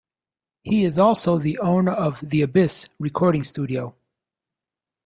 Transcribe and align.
He 0.63 0.83
is 0.83 0.97
also 0.97 1.37
the 1.37 1.59
owner 1.59 1.91
of 1.91 2.27
"The 2.27 2.41
Abyss" 2.41 2.89
recording 2.97 3.43
studio. 3.43 3.93